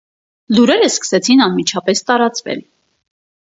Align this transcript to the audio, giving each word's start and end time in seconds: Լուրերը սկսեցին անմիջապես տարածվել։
Լուրերը 0.57 0.87
սկսեցին 0.93 1.45
անմիջապես 1.47 2.03
տարածվել։ 2.09 2.67